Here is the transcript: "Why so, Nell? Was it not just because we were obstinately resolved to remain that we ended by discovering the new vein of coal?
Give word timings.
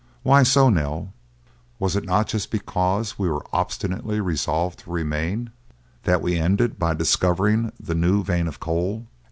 "Why 0.23 0.41
so, 0.41 0.67
Nell? 0.71 1.13
Was 1.77 1.95
it 1.95 2.05
not 2.05 2.25
just 2.25 2.49
because 2.49 3.19
we 3.19 3.29
were 3.29 3.45
obstinately 3.53 4.19
resolved 4.19 4.79
to 4.79 4.89
remain 4.89 5.51
that 6.05 6.23
we 6.23 6.39
ended 6.39 6.79
by 6.79 6.95
discovering 6.95 7.71
the 7.79 7.93
new 7.93 8.23
vein 8.23 8.47
of 8.47 8.59
coal? 8.59 9.05